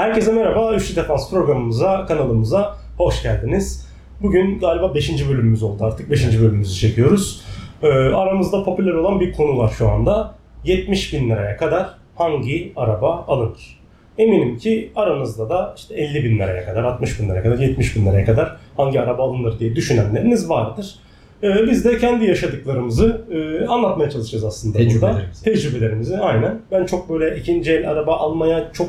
[0.00, 0.74] Herkese merhaba.
[0.74, 3.88] Üçlü Defans programımıza, kanalımıza hoş geldiniz.
[4.22, 5.28] Bugün galiba 5.
[5.28, 6.10] bölümümüz oldu artık.
[6.10, 6.40] 5.
[6.40, 7.44] bölümümüzü çekiyoruz.
[7.82, 10.34] Ee, aramızda popüler olan bir konu var şu anda.
[10.64, 13.80] 70 bin liraya kadar hangi araba alınır?
[14.18, 18.06] Eminim ki aranızda da işte 50 bin liraya kadar, 60 bin liraya kadar, 70 bin
[18.06, 20.94] liraya kadar hangi araba alınır diye düşünenleriniz vardır.
[21.42, 25.22] Ee, biz de kendi yaşadıklarımızı e, anlatmaya çalışacağız aslında burada.
[25.44, 26.18] Tecrübelerimizi.
[26.18, 26.60] Aynen.
[26.72, 28.88] Ben çok böyle ikinci el araba almaya çok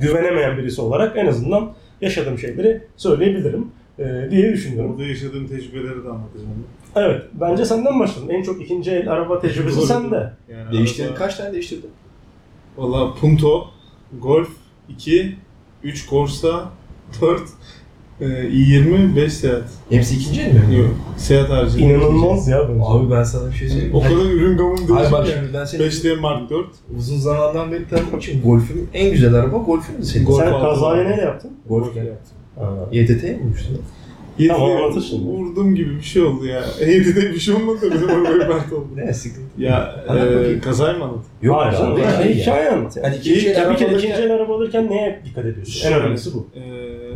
[0.00, 3.66] güvenemeyen birisi olarak en azından yaşadığım şeyleri söyleyebilirim
[3.98, 4.90] e, diye düşünüyorum.
[4.92, 6.64] Burada yaşadığım tecrübeleri de anlatacağım.
[6.96, 8.34] Evet, bence senden başlayalım.
[8.34, 9.86] En çok ikinci el araba tecrübesi Doğru.
[9.86, 10.32] sende.
[10.48, 11.08] Yani Değiştirdin.
[11.08, 11.90] araba- Kaç tane değiştirdin?
[12.76, 13.66] Valla Punto,
[14.20, 14.48] Golf
[14.88, 15.36] 2,
[15.82, 16.70] 3 Corsa,
[17.20, 17.44] 4 e,
[18.20, 19.62] i20, 5 Seat.
[19.90, 20.76] Hepsi ikinci el mi?
[20.78, 21.78] Yok, Seat harici.
[21.78, 22.80] İnanılmaz ya bence.
[22.84, 23.94] Abi ben sana bir şey söyleyeyim.
[23.94, 25.38] O kadar ürün gamım Hayır değişik bak yani.
[25.40, 26.66] şimdi ben seni 5D Mark 4.
[26.98, 30.24] uzun zamandan beri tanıdığım için Golf'üm en güzel araba Golf'üm senin.
[30.24, 31.50] Golf Sen kazayı neyle yaptın?
[31.68, 32.36] Golf yaptım.
[32.58, 32.70] Ha.
[32.92, 33.78] YTT'ye mi vurmuştun?
[34.48, 35.24] Tamam, Yedi- anlatır şimdi.
[35.24, 36.60] Vurdum gibi bir şey oldu ya.
[36.80, 38.86] 7'de bir şey olmadı da benim arabaya bert oldu.
[38.96, 39.46] Ne sıkıntı.
[39.58, 41.22] Ya e, kazayı mı anladın?
[41.42, 42.24] Yok Hayır, canım, ya.
[42.24, 43.06] hikaye anlat yani.
[43.06, 45.86] Hani ikinci el bir araba kere alırken- ikinci el araba alırken neye dikkat ediyorsun?
[45.88, 46.46] En önemlisi bu.
[46.56, 46.60] Ee,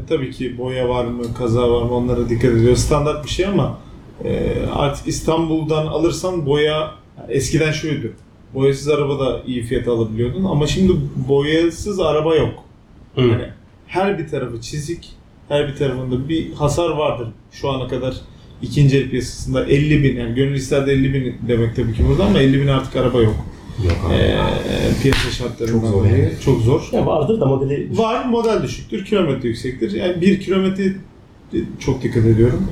[0.09, 2.77] tabii ki boya var mı, kaza var mı onlara dikkat ediyor.
[2.77, 3.79] Standart bir şey ama
[4.25, 6.95] e, artık İstanbul'dan alırsan boya
[7.29, 8.13] eskiden şuydu.
[8.55, 10.93] Boyasız araba da iyi fiyata alabiliyordun ama şimdi
[11.29, 12.55] boyasız araba yok.
[13.15, 13.21] Hı.
[13.21, 13.47] Yani
[13.87, 15.09] her bir tarafı çizik,
[15.49, 17.29] her bir tarafında bir hasar vardır.
[17.53, 18.15] Şu ana kadar
[18.63, 22.39] ikinci el piyasasında 50 bin yani gönül isterdi 50 bin demek tabii ki burada ama
[22.39, 23.37] 50 bin artık araba yok.
[23.85, 24.37] Yok Ee,
[25.03, 26.33] piyasa şartlarından Çok zor dolayı yani.
[26.45, 26.89] çok zor.
[26.93, 29.91] Ya vardır da modeli Var, model düşüktür, kilometre yüksektir.
[29.93, 30.85] Yani bir kilometre
[31.81, 32.67] çok dikkat ediyorum.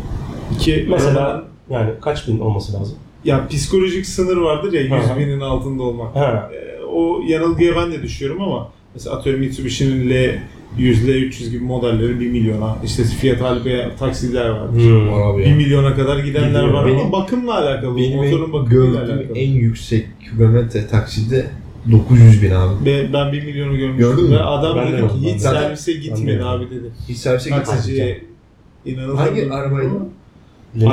[0.54, 2.96] İki, Mesela yani kaç bin olması lazım?
[3.24, 5.18] ya psikolojik sınır vardır ya 100 Hı hı.
[5.18, 6.16] binin altında olmak.
[6.16, 6.50] Ha.
[6.54, 10.38] Ee, o yanılgıya ben de düşüyorum ama mesela atıyorum Mitsubishi'nin L
[10.78, 14.50] 100, L300 gibi modelleri 1 milyona, işte Fiat Alpea taksiler.
[14.70, 15.12] Hmm.
[15.12, 15.56] Var abi 1 ya.
[15.56, 16.72] milyona kadar gidenler Gidiyor.
[16.74, 19.38] var Benim- ama bakımla alakalı, Benim motorun en, bakımıyla gördüğüm alakalı.
[19.38, 21.46] en yüksek kilometre takside
[21.92, 22.84] 900 bin abi.
[22.84, 24.36] Ve ben 1 milyonu görmüştüm Gördün mü?
[24.36, 25.38] ve adam Ben de dedi ki hiç de.
[25.38, 26.90] servise gitmedi abi dedi.
[27.08, 28.24] Hiç servise gitmedi.
[28.86, 29.26] İnanılmaz.
[29.26, 29.88] Hangi arabaydı?
[30.74, 30.86] Mi?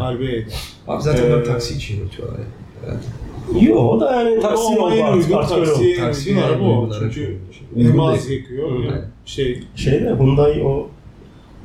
[0.00, 0.46] Arbe'ydi.
[0.88, 2.44] Abi zaten Ee, ben taksi için üretiyorlar ya.
[3.54, 3.64] Herhalde.
[3.66, 5.82] Yo o da yani taksi Taksi oldu artık, artık öyle oldu.
[6.00, 6.90] taksiye uygun araba o.
[7.00, 7.38] Çünkü
[7.76, 7.88] değil.
[8.30, 8.82] yakıyor, Hı.
[8.90, 10.88] hem şey Şeyde Hyundai o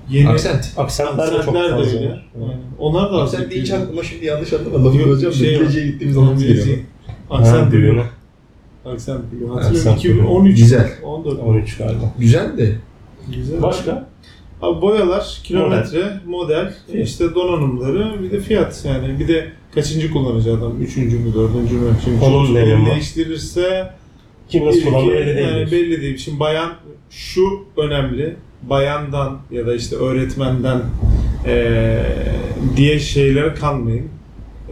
[0.10, 0.74] yeni Aksent.
[0.78, 1.78] aksentler de çok de fazla.
[1.98, 2.10] öyle.
[2.10, 2.28] var.
[2.42, 2.58] Aynen.
[2.80, 3.80] Onlar da Aksent yakıyor.
[3.82, 4.86] aklıma şimdi yanlış anlama.
[4.86, 5.66] Lafı Yok, böleceğim şey de var.
[5.66, 6.78] geceye gittiğimiz zaman geliyor.
[7.30, 8.06] Aksent biliyor.
[8.86, 9.50] Aksent biliyor.
[9.50, 10.92] Hatırlıyorum Aksent 2013, Güzel.
[11.04, 11.40] 14.
[11.40, 12.14] 13 galiba.
[12.20, 12.76] Güzel de
[13.36, 13.62] Güzel.
[13.62, 14.08] Başka?
[14.64, 17.08] Abi boyalar, kilometre, model, Fiyat.
[17.08, 18.86] işte donanımları, bir de fiyat.
[18.88, 20.82] Yani bir de kaçıncı kullanıcı adam?
[20.82, 21.96] Üçüncü mü, dördüncü mü?
[22.04, 22.92] Şimdi Onun çocuk ne el önemi var?
[22.92, 23.90] değiştirirse
[24.50, 25.48] Kim nasıl kullandığı belli değil.
[25.48, 26.18] Yani belli değil.
[26.18, 26.72] Şimdi bayan
[27.10, 27.42] şu
[27.78, 28.36] önemli.
[28.70, 30.82] Bayandan ya da işte öğretmenden
[31.48, 32.06] eee
[32.78, 34.08] diye şeylere kanmayın.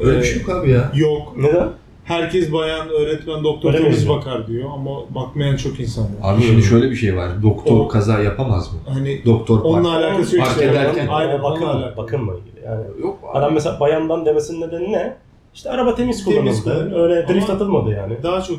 [0.03, 0.91] öyle bir Ee, şey yok abi ya.
[0.95, 1.33] Yok.
[1.37, 1.69] Neden?
[2.11, 4.15] Herkes bayan, öğretmen, doktor Öyle mi diyor?
[4.17, 6.09] bakar diyor ama bakmayan çok insan var.
[6.33, 7.43] Abi şimdi şöyle bir şey var.
[7.43, 8.79] Doktor O- kaza yapamaz mı?
[8.93, 10.03] Hani Doktor onunla park.
[10.05, 10.45] alakası yok.
[10.45, 10.71] Fark işte.
[10.71, 11.97] ederken- Aynen onunla alakalı.
[11.97, 12.65] bakımla ilgili.
[12.65, 13.37] Yani Yok abi.
[13.39, 15.13] adam mesela bayandan demesinin nedeni ne?
[15.53, 16.43] İşte araba temiz kullanıldı.
[16.43, 16.95] Temiz kullanıldı.
[16.95, 18.13] Öyle drift Ama- atılmadı yani.
[18.23, 18.57] Daha çok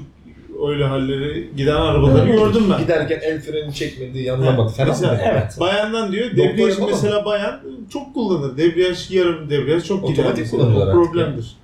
[0.69, 2.38] öyle halleri giden arabaları Evet.
[2.38, 2.78] gördüm ben.
[2.80, 4.58] Giderken el freni çekmedi, yanına Evet.
[4.58, 5.19] bak falan Mesela- mı?
[5.24, 5.56] Evet.
[5.60, 7.60] Bayandan diyor, debriyaj mesela bayan
[7.92, 8.56] çok kullanır.
[8.56, 10.22] Debriyaj yarım debriyaj çok gider.
[10.22, 10.62] Otomatik mesela.
[10.62, 11.56] kullanıyorlar O artık problemdir.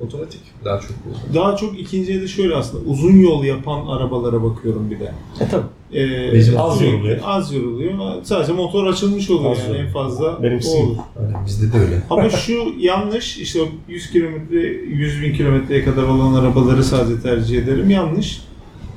[0.00, 1.34] Otomatik daha çok kullanıyor.
[1.34, 5.12] Daha çok ikinciye de şöyle aslında uzun yol yapan arabalara bakıyorum bir de.
[5.40, 5.66] E tabii.
[5.94, 7.18] Ee, Bizim az yoruluyor.
[7.24, 7.94] Az yoruluyor.
[8.22, 9.86] Sadece motor açılmış oluyor Az yani yoruluyor.
[9.86, 10.96] en fazla Benimkisi o olur.
[11.20, 12.02] Aynen bizde de öyle.
[12.10, 14.58] Ama şu yanlış işte o 100 kilometre
[14.88, 17.90] 100 bin kilometreye kadar olan arabaları sadece tercih ederim.
[17.90, 18.42] Yanlış.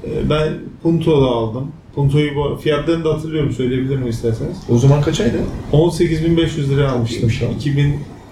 [0.05, 1.71] Ee, ben Punto'da aldım.
[1.95, 4.57] Punto'yu bu fiyatlarını da hatırlıyorum söyleyebilirim isterseniz.
[4.69, 5.37] O zaman kaç aydı?
[5.73, 7.19] 18.500 liraya almıştım.
[7.19, 7.41] İyiymiş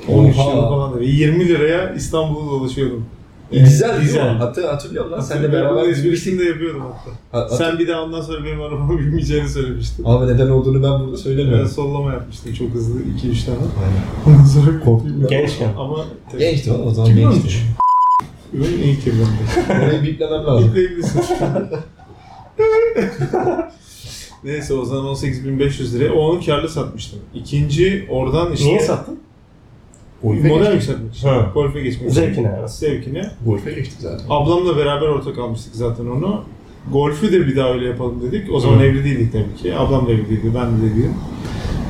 [0.09, 0.25] lan.
[0.25, 0.51] 2013 Oha.
[0.51, 1.01] yılı falan.
[1.01, 3.05] 20 liraya İstanbul'da dolaşıyordum.
[3.51, 4.19] Ee, Güzel değil mi?
[4.19, 5.19] Hatır, hatırlıyorum lan.
[5.19, 6.05] Sen de beraber gitmiştik.
[6.05, 7.11] esprisini de yapıyordum hatta.
[7.31, 10.03] Ha- hat- Sen bir daha ondan sonra benim arabama binmeyeceğini söylemiştin.
[10.05, 11.67] Abi neden olduğunu ben burada Ben söylemiyorum.
[11.67, 13.57] sollama yapmıştım çok hızlı 2-3 tane.
[13.57, 14.37] Aynen.
[14.37, 15.27] Ondan sonra Korktum.
[15.29, 15.69] Gençken.
[15.77, 16.05] Ama
[16.39, 17.41] Gençti oğlum o zaman 2013.
[17.43, 17.59] gençti.
[18.53, 19.83] Benim iyi kirlendi.
[19.85, 20.65] Orayı biplemem lazım.
[20.67, 21.21] Yükleyebilirsin.
[24.43, 27.19] Neyse o zaman 18.500 liraya o onu karlı satmıştım.
[27.35, 29.19] İkinci oradan işte Niye sattın?
[30.23, 31.27] Golf'e model yükseltmek için.
[31.27, 31.51] Ha.
[31.53, 32.21] Golf'e geçmek için.
[32.21, 32.69] Zevkine yani.
[32.69, 33.31] Zevkine.
[33.45, 34.25] Golf'e geçtik zaten.
[34.29, 36.43] Ablamla beraber ortak almıştık zaten onu.
[36.91, 38.53] Golf'ü de bir daha öyle yapalım dedik.
[38.53, 38.83] O zaman Hı.
[38.83, 39.75] evli değildik tabii ki.
[39.75, 41.13] Ablam da evli değildi, ben de değilim.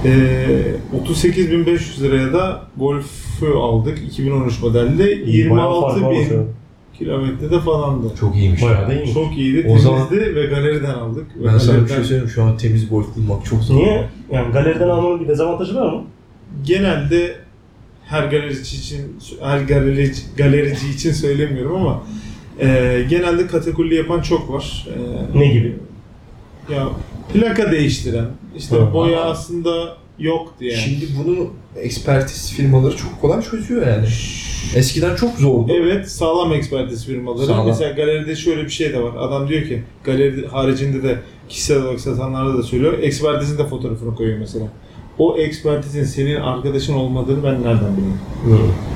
[0.05, 0.75] Ee,
[1.05, 3.97] 38.500 liraya da Golf'ü aldık.
[4.07, 5.05] 2013 modelde
[5.51, 6.45] Bayağı fark var 26.000 şu an.
[6.97, 8.07] kilometrede falandı.
[8.19, 8.61] Çok iyiymiş.
[8.63, 8.87] Bayağı ya.
[8.87, 9.13] da iyiymiş.
[9.13, 11.27] Çok iyiydi, O temizdi zaman- ve galeriden aldık.
[11.39, 13.75] Ve Ben sana bir galeriden- şey söyleyeyim şu an temiz golf bulmak çok zor.
[13.75, 14.05] Niye?
[14.31, 16.03] Yani galeriden almanın bir dezavantajı var mı?
[16.65, 17.35] genelde
[18.07, 22.03] her galerici için her galerici, galerici için söylemiyorum ama
[22.59, 22.65] e,
[23.09, 24.87] genelde katakulli yapan çok var.
[25.35, 25.75] E, Ne gibi?
[26.73, 26.89] ya
[27.33, 28.25] plaka değiştiren,
[28.57, 28.93] işte Hı.
[28.93, 30.77] boya aslında yoktu yani.
[30.77, 34.05] Şimdi bunu ekspertiz firmaları çok kolay çözüyor yani.
[34.75, 35.71] Eskiden çok zordu.
[35.73, 37.45] Evet, sağlam ekspertiz firmaları.
[37.45, 37.67] Sağlam.
[37.67, 39.11] Mesela galeride şöyle bir şey de var.
[39.17, 41.19] Adam diyor ki, galeri haricinde de
[41.49, 42.99] kişisel olarak satanlarda da söylüyor.
[43.01, 44.65] Ekspertizin de fotoğrafını koyuyor mesela.
[45.19, 48.19] O ekspertizin senin arkadaşın olmadığını ben nereden bileyim?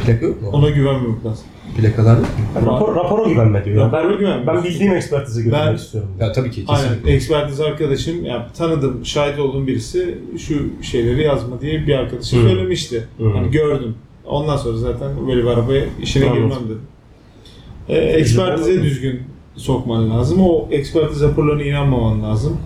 [0.05, 0.49] Plaka yok mu?
[0.53, 1.45] Ona güvenmemek lazım.
[1.77, 2.65] Plakalar yok mu?
[2.73, 3.85] Rapor, rapora güvenme diyor.
[3.85, 4.47] Rapora ben, güvenme.
[4.47, 6.09] ben bildiğim ekspertize güvenmek Ben- istiyorum.
[6.19, 6.83] Ya tabii ki Aynen.
[6.89, 7.11] kesinlikle.
[7.11, 12.41] Ekspertiz arkadaşım, yani tanıdım, şahit olduğum birisi şu şeyleri yazma diye bir arkadaşı Hı.
[12.41, 13.07] söylemişti.
[13.17, 13.29] Hı.
[13.29, 13.95] Hani gördüm.
[14.25, 16.43] Ondan sonra zaten böyle bir arabaya işine Anladım.
[16.49, 16.81] girmem dedim.
[17.89, 19.19] E, ekspertize düzgün
[19.55, 20.41] sokman lazım.
[20.41, 22.57] O ekspertiz raporlarına inanmaman lazım.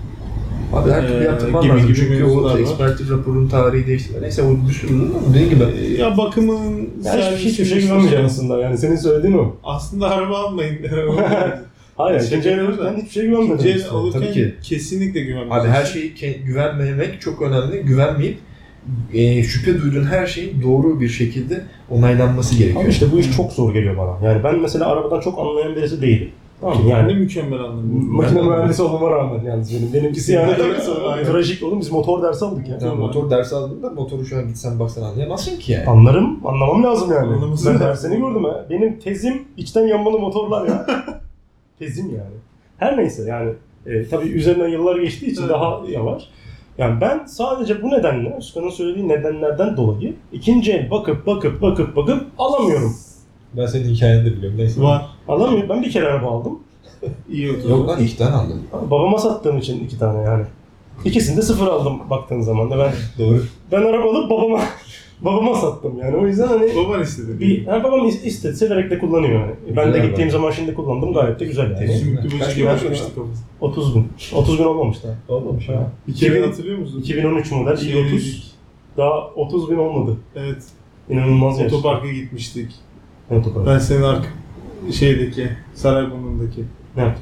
[0.74, 1.88] Abi her türlü Ee, yaptırman gibi lazım.
[1.88, 2.60] gibi Çünkü o var.
[2.60, 4.14] ekspertiz raporunun tarihi değişti.
[4.22, 7.82] Neyse o bir sürü ama dediğim gibi E, Ya bakımın Yani hiçbir, hiçbir şey servisinin-
[7.88, 8.62] güvenmeyeceksin aslında.
[8.62, 9.56] Yani senin söylediğin o.
[9.64, 10.78] Aslında araba almayın.
[11.98, 13.56] Hayır, Şey ikinci el alırken hiçbir şey güvenmedim.
[13.56, 14.56] İkinci el alırken tabii ki.
[14.64, 15.70] kesinlikle güvenmeyeceksin.
[15.70, 17.82] Abi her şeyi ke- güvenmemek çok önemli.
[17.82, 18.38] Güvenmeyip
[19.14, 22.82] e, şüphe duyduğun her şeyin doğru bir şekilde onaylanması gerekiyor.
[22.82, 24.30] Ama işte bu iş çok zor geliyor bana.
[24.32, 26.30] Yani ben mesela arabadan çok anlayan birisi değilim.
[26.62, 28.16] Tamam yani Yani mükemmel anlamıyorum.
[28.16, 29.94] makine Ben- mühendisi olmama rağmen yalnız benim.
[29.94, 30.54] Benimkisi yani
[31.26, 32.78] trajik oğlum biz motor dersi aldık ya.
[32.82, 35.86] Yani motor dersi aldığında motoru şu an gitsen baksan anlayamazsın ki yani.
[35.86, 37.34] Anlarım, anlamam lazım yani.
[37.34, 38.66] Anlaması ben dersini gördüm ha.
[38.70, 40.86] Benim tezim içten yanmalı motorlar ya.
[41.80, 42.36] tezim yani.
[42.78, 43.54] Her neyse yani
[43.86, 45.52] e, tabii üzerinden yıllar geçtiği için Evet.
[45.52, 46.24] daha yavaş.
[46.78, 52.24] Yani ben sadece bu nedenle, Özkan'ın söylediği nedenlerden dolayı ikinci el bakıp bakıp bakıp bakıp
[52.38, 52.96] alamıyorum.
[53.58, 54.58] Ben senin hikayeni de biliyorum.
[54.58, 54.82] Neyse.
[54.82, 55.06] Var.
[55.28, 55.70] Alamıyorum.
[55.70, 56.60] Ben bir kere araba aldım.
[57.32, 57.70] İyi oturdu.
[57.70, 58.62] Yok lan iki tane aldım.
[58.92, 60.44] Babama sattığım için iki tane yani.
[61.06, 62.92] İkisini de sıfır aldım baktığın zaman da ben.
[63.26, 63.44] Doğru.
[63.72, 64.60] Ben araba alıp babama
[65.22, 66.16] babama sattım yani.
[66.18, 67.40] O yüzden hani Baban istedi.
[67.40, 69.52] bir yani babam is- istedi severek de kullanıyor yani.
[69.76, 70.32] Ben de Güzel gittiğim bak.
[70.32, 71.98] zaman şimdi kullandım gayet de güzel yani.
[71.98, 73.04] Sümüklü böcek kafası.
[73.62, 74.08] 30 bin.
[74.36, 75.36] 30 bin olmamış daha.
[75.38, 75.92] Olmamış Ha.
[76.08, 77.00] 2000 2000 hatırlıyor musun?
[77.02, 78.12] 2013 model Şey 30.
[78.14, 78.52] dedik.
[78.98, 80.18] Daha 30 bin olmadı.
[80.36, 80.64] Evet.
[81.10, 81.62] İnanılmaz.
[81.62, 82.72] Otoparka gitmiştik.
[83.32, 83.68] Otopark?
[83.68, 84.28] Ben senin arka
[84.94, 86.64] şeydeki Sarayburnu'ndaki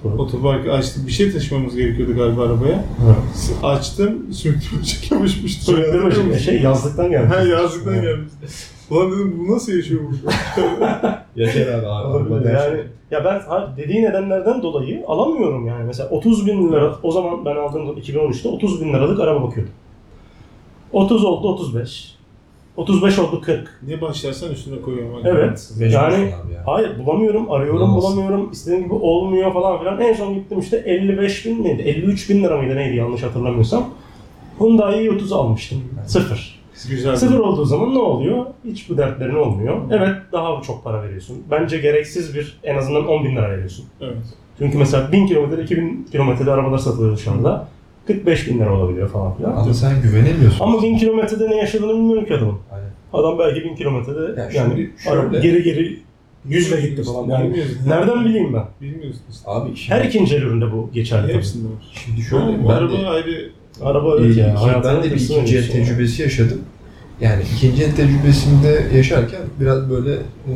[0.05, 0.21] orada?
[0.21, 1.03] otoparkı açtım.
[1.07, 2.75] Bir şey taşımamız gerekiyordu galiba arabaya.
[2.77, 3.67] Ha.
[3.67, 4.33] Açtım.
[4.33, 5.73] Sümüklü böcek yapışmıştı.
[5.77, 6.37] Böyle musun?
[6.37, 7.35] şey yazlıktan gelmiş.
[7.37, 8.01] Ha yazlıktan Ha.
[8.01, 8.37] gelmişti.
[8.89, 11.25] Ulan dedim bu nasıl yaşıyor burada?
[11.35, 11.85] Yaşar abi.
[11.85, 12.53] Olabilir.
[12.53, 12.79] Yani
[13.11, 13.41] ya ben
[13.77, 15.83] dediği nedenlerden dolayı alamıyorum yani.
[15.83, 19.73] Mesela 30 bin lira o zaman ben aldığım 2013'te 30 bin liralık araba bakıyordum.
[20.91, 22.12] 30 oldu 35.
[22.77, 23.79] 35 oldu 40.
[23.87, 25.19] ne başlarsan üstüne koyuyorum.
[25.23, 25.71] Evet.
[25.79, 26.63] Mecbursun Yani abi ya.
[26.65, 28.17] hayır bulamıyorum, arıyorum Bulamazsın.
[28.17, 30.01] bulamıyorum, istediğim gibi olmuyor falan filan.
[30.01, 31.81] En son gittim işte 55 bin miydi?
[31.81, 33.89] 53 bin lira mıydı neydi yanlış hatırlamıyorsam.
[34.59, 35.83] Hyundai i30 almıştım.
[36.05, 36.59] Sıfır.
[36.89, 37.15] Güzel.
[37.15, 38.45] Sıfır olduğu zaman ne oluyor?
[38.65, 39.77] Hiç bu dertlerin olmuyor.
[39.91, 41.37] Evet daha çok para veriyorsun.
[41.51, 43.85] Bence gereksiz bir en azından 10 bin lira veriyorsun.
[44.01, 44.17] Evet.
[44.57, 47.67] Çünkü mesela 1000 kilometre, 2000 kilometrede arabalar satılıyor dışarıda.
[48.07, 49.51] 45 bin lira olabiliyor falan filan.
[49.51, 50.65] Ama sen güvenemiyorsun.
[50.65, 52.57] Ama 1000 kilometrede ne yaşadığını bilmiyorum ki adamın.
[52.71, 52.89] Aynen.
[53.13, 55.99] Adam belki 1000 kilometrede Ya yani şimdi şöyle- araba geri geri
[56.49, 57.29] yüzle gitti falan.
[57.29, 57.71] Yani Bilmiyoruz.
[57.87, 58.63] nereden bileyim ben?
[58.81, 59.43] Bilmiyorsun işte.
[59.51, 61.33] Abi şimdi, Her ikinci el üründe bu geçerli.
[61.33, 61.91] Hepsinde var.
[62.05, 63.49] şimdi şöyle Bu ben araba de, ayrı
[63.81, 64.61] Araba evet ya.
[64.61, 65.71] hayatının ben de bir ikinci el şey.
[65.85, 66.61] tecrübesi yaşadım.
[67.21, 70.13] Yani ikinci el tecrübesinde yaşarken biraz böyle
[70.47, 70.53] e,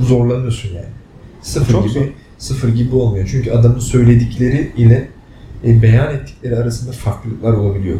[0.00, 0.86] zorlanıyorsun yani.
[1.42, 2.02] Sıfır Çok gibi zor.
[2.38, 3.28] sıfır gibi olmuyor.
[3.30, 5.08] Çünkü adamın söyledikleri ile
[5.66, 7.96] e, beyan ettikleri arasında farklılıklar olabiliyor.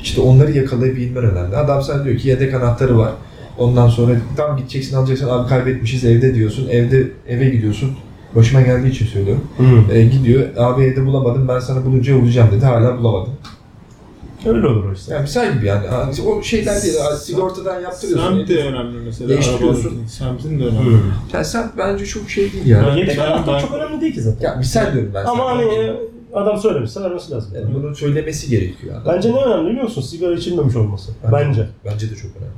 [0.00, 1.56] İşte onları yakalayabilmen önemli.
[1.56, 3.12] Adam sen diyor ki yedek anahtarı var.
[3.58, 6.68] Ondan sonra tam gideceksin alacaksın abi kaybetmişiz evde diyorsun.
[6.68, 7.90] Evde eve gidiyorsun.
[8.34, 9.44] Başıma geldiği için söylüyorum.
[9.56, 9.92] Hı.
[9.92, 12.64] E, gidiyor abi evde bulamadım ben sana bulunca bulacağım dedi.
[12.64, 13.32] Hala bulamadım.
[14.46, 15.12] Öyle olur işte.
[15.14, 15.86] Yani misal gibi yani.
[16.26, 16.94] O şeyler değil.
[17.20, 18.36] Sigortadan yaptırıyorsun.
[18.36, 19.28] Semt de önemli mesela.
[19.28, 20.06] Değiştiriyorsun.
[20.06, 20.90] Semtin de önemli.
[20.94, 20.98] Hı.
[21.32, 22.78] Yani sen bence çok şey değil ya.
[22.82, 24.48] Ya yedek Ben- anahtar ben- çok önemli değil ki zaten.
[24.48, 25.48] Ya misal diyorum ben Ama sana.
[25.58, 25.92] hani
[26.34, 27.50] adam söylemişse vermesi lazım.
[27.54, 28.94] Yani bunu söylemesi gerekiyor.
[29.02, 29.14] adam.
[29.14, 30.02] Bence ne önemli biliyor musun?
[30.02, 31.12] Sigara içilmemiş olması.
[31.32, 31.66] Bence.
[31.84, 32.54] Bence de çok önemli.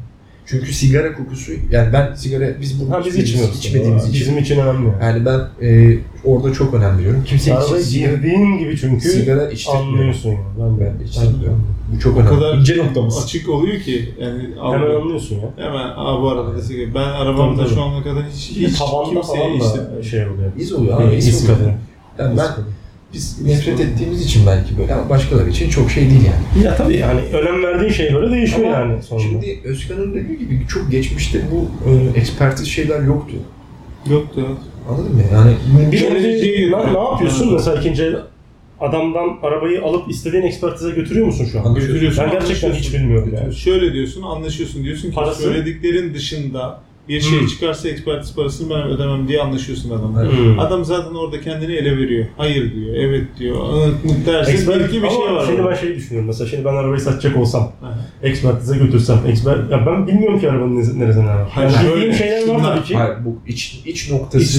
[0.49, 3.59] Çünkü sigara kokusu, yani ben sigara, biz bunu Ha biz içmiyoruz.
[3.59, 4.21] içmediğimiz için.
[4.21, 4.87] Bizim için önemli.
[4.89, 5.03] Yani.
[5.05, 7.25] Yani ben e, orada çok önem veriyorum.
[7.27, 7.55] Kimse
[7.91, 10.41] girdiğin gibi çünkü sigara anlıyorsun yani.
[10.59, 10.81] Ben de.
[10.91, 11.67] Ben de içtirmiyorum.
[11.95, 12.35] Bu çok O önemli.
[12.35, 13.25] kadar İnce noktamız.
[13.25, 15.67] açık oluyor ki yani Hemen anlıyorsun ya.
[15.67, 16.95] Hemen aa bu arabada sigara.
[16.95, 20.53] Ben arabamda Tabii, şu ana kadar hiç, Bir hiç tavanda kimseye da şey oluyor.
[20.59, 21.17] İz oluyor abi.
[21.17, 21.27] iz.
[21.27, 21.49] Yani İz
[22.19, 22.65] ben, kadın.
[23.17, 26.65] Biz nefret ettiğimiz için belki böyle ama başkaları için çok şey değil yani.
[26.65, 29.29] Ya tabii yani önem verdiğin şeye göre değişiyor Ama yani sonunda.
[29.29, 33.37] Şimdi Özkan'ın dediği gibi çok geçmişte bu e, ekspertiz şeyler yoktu.
[34.11, 34.47] Yoktu.
[34.89, 35.23] Anladın mı?
[35.33, 35.53] Yani
[35.93, 38.17] Bir önce şey- ne, ne yapıyorsun mesela ikinci
[38.81, 41.75] adamdan arabayı alıp istediğin ekspertize götürüyor musun şu an?
[41.75, 42.25] Götürüyorsun.
[42.25, 43.55] Ben gerçekten hiç bilmiyorum yani.
[43.55, 44.85] Şöyle diyorsun, anlaşıyorsun.
[44.85, 45.43] Diyorsun ki Parası?
[45.43, 47.47] söylediklerin dışında bir şey Hmm.
[47.47, 50.23] çıkarsa ekspertiz parasını ben ödemem diye anlaşıyorsun adamla.
[50.33, 50.59] Hmm.
[50.59, 52.27] Adam zaten orada kendini ele veriyor.
[52.37, 53.57] Hayır diyor, evet diyor.
[53.85, 53.93] mı
[54.27, 55.45] dersin Expert, belki bir şey var.
[55.47, 56.27] Şimdi ben şey düşünüyorum.
[56.27, 57.73] Mesela şimdi ben arabayı satacak olsam,
[58.23, 61.49] ekspertize götürsem, expert, ya ben bilmiyorum ki arabanın nez- neresinde ne var.
[61.51, 62.97] Hayır, Yani şöyle, bildiğim şeyler var tabii ki.
[62.97, 64.11] hayır, bu iç, iç İç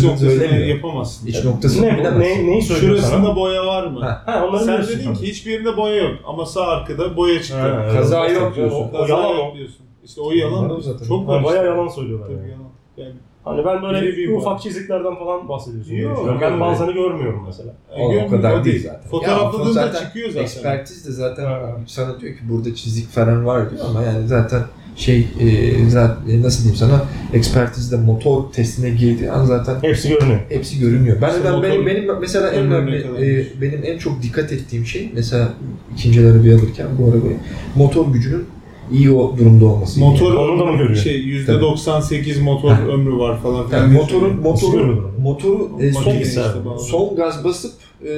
[0.04, 1.28] noktasını yapamazsın.
[1.28, 2.48] İç noktasını Ne, bilemezsin.
[2.48, 3.36] ne, neyi söylüyor Şurasında sana?
[3.36, 4.00] boya var mı?
[4.00, 4.24] Ha.
[4.26, 7.58] Ha, Sen dedin ki hiçbir yerinde boya yok ama sağ arkada boya çıktı.
[7.62, 7.88] Ha.
[7.94, 8.76] Kaza yok diyorsun.
[8.78, 9.58] O, o yalan yok o.
[9.58, 9.78] diyorsun.
[10.08, 10.80] İşte o yalan.
[10.82, 11.06] Zaten.
[11.06, 11.44] Çok var.
[11.44, 11.76] bayağı işte.
[11.76, 12.50] yalan söylüyorlar Tabii yani.
[12.52, 12.70] yalan.
[12.98, 15.94] Yani Hani ben böyle Biri bir ufak çiziklerden falan bahsediyorsun.
[15.96, 16.42] Yok, düşünüyorum.
[16.42, 17.76] ben bazılarını görmüyorum mesela.
[17.98, 19.10] O, o görmüyor, kadar o değil zaten.
[19.10, 20.42] Fotoğrafladığında zaten çıkıyor zaten.
[20.44, 21.78] Ekspertiz de zaten Ha.
[21.88, 24.62] sana diyor ki burada çizik falan var diyor ama yani zaten
[24.96, 27.02] şey e, zaten nasıl diyeyim sana
[27.34, 30.40] ekspertizde motor testine girdiği an zaten Hepsi görünüyor.
[30.50, 31.18] hepsi görünüyor.
[31.22, 35.12] Ben, İşte ben benim, benim mesela en önemli e, benim en çok dikkat ettiğim şey
[35.14, 35.50] mesela
[35.94, 37.38] ikinci arabayı alırken bu arabayı
[37.76, 38.46] motor gücünün
[38.92, 40.00] iyi o durumda olması.
[40.00, 40.96] Motor Onu da mı görüyor?
[40.96, 42.82] Şey %98 motor Ha.
[42.82, 43.82] ömrü var falan filan.
[43.82, 46.42] yani motorun motoru motoru e, son, işte
[46.80, 47.74] son gaz basıp
[48.06, 48.10] e,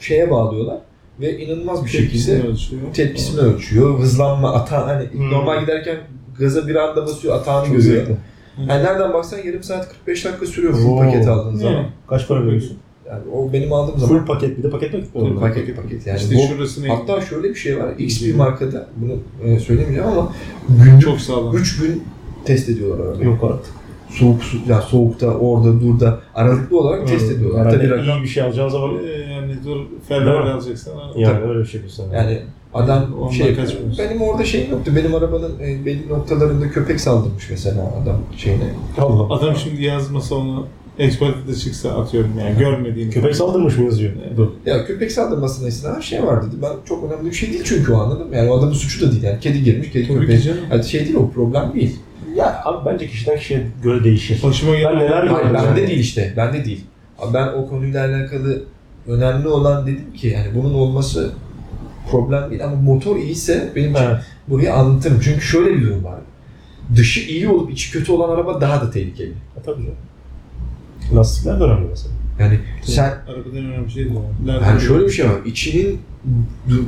[0.00, 0.78] şeye bağlıyorlar
[1.20, 2.82] ve inanılmaz bir Tepkisini şekilde ölçüyor.
[2.94, 3.98] tepkisini ölçüyor.
[3.98, 5.30] Hızlanma, ata hani Hmm.
[5.30, 5.96] normal giderken
[6.38, 7.96] gaza bir anda basıyor, atağını Çok görüyor.
[7.96, 8.16] zevkli.
[8.68, 10.98] Yani nereden baksan yarım saat 45 dakika sürüyor full Oo.
[10.98, 11.58] paket aldığın Yani.
[11.60, 11.84] zaman.
[12.08, 12.76] Kaç para veriyorsun?
[13.10, 16.06] Yani o benim aldığım zaman Full paket bir de paket mi full paket paket.
[16.06, 17.88] Yani işte bu şurasını hatta şöyle bir şey var.
[17.98, 19.12] X bir markada bunu
[19.44, 20.32] e, söylemeyeceğim ama
[20.68, 21.56] günlük çok sağlam.
[21.56, 22.02] 3 gün
[22.44, 23.24] test ediyorlar arabayı.
[23.24, 23.74] Yok artık.
[24.10, 27.60] Soğuk su, yani soğukta, orada, burada aralıklı olarak test ediyorlar.
[27.60, 29.76] Herhalde Tabii rakam iyi bir şey alacağın zaman Ee, yani dur
[30.08, 30.58] Ferrari ha.
[31.16, 32.04] yani öyle bir şey diyorsun.
[32.14, 32.42] Yani
[32.74, 33.98] adam Ondan şey kaçmıyorsun.
[33.98, 34.92] benim orada şeyim yoktu.
[34.96, 38.64] Benim arabanın e, belli noktalarında köpek saldırmış mesela adam şeyine.
[38.98, 39.34] Allah.
[39.34, 40.66] Adam şimdi yazmasa onu
[40.98, 43.10] Expert'e de çıksa atıyorum yani görmediğini.
[43.10, 44.12] Köpek saldırmış mı yazıyor?
[44.26, 44.36] Evet.
[44.36, 44.48] Dur.
[44.66, 46.56] Ya köpek saldırmasına istinaden şey var dedi.
[46.62, 48.32] Ben çok önemli bir şey değil çünkü o anladım.
[48.32, 49.22] Yani o adamın suçu da değil.
[49.22, 50.40] Yani kedi girmiş, kedi Tabii köpeği.
[50.70, 51.96] Yani şey değil o problem değil.
[52.36, 54.42] Ya abi bence kişiden kişiye göre değişir.
[54.42, 55.88] Başıma gelen Ben neler Hayır, bende yani.
[55.88, 56.34] değil işte.
[56.36, 56.84] Bende değil.
[57.18, 58.62] Ama Ben o konuyla alakalı
[59.08, 61.30] önemli olan dedim ki yani bunun olması
[62.10, 64.16] problem değil ama motor iyiyse benim için Evet.
[64.48, 65.20] burayı anlatırım.
[65.24, 66.18] Çünkü şöyle bir durum var.
[66.96, 69.30] Dışı iyi olup içi kötü olan araba daha da tehlikeli.
[69.30, 69.96] E, tabii canım.
[71.14, 72.14] Lastikler de önemli mesela.
[72.38, 74.46] Yani sen Arabadan önemli şey de o.
[74.46, 75.34] Nerede yani şöyle bir şey var.
[75.44, 76.00] İçinin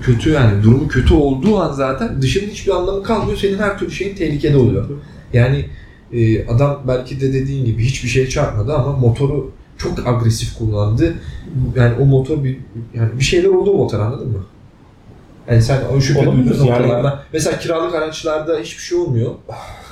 [0.02, 3.38] kötü yani durumu kötü olduğu an zaten dışının hiçbir anlamı kalmıyor.
[3.38, 4.88] Senin her türlü şeyin tehlikede oluyor.
[5.32, 5.66] Yani
[6.12, 11.14] e, adam belki de dediğin gibi hiçbir şey çarpmadı ama motoru çok agresif kullandı.
[11.76, 12.58] Yani o motor bir
[12.94, 14.44] yani bir şeyler oldu o motor anladın mı?
[15.50, 16.70] Yani sen o şüphe duyduğun yani.
[16.70, 19.34] noktalarda mesela kiralık araçlarda hiçbir şey olmuyor.